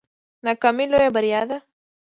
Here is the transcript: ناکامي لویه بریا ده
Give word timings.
ناکامي 0.45 0.85
لویه 0.91 1.09
بریا 1.15 1.41
ده 1.49 1.57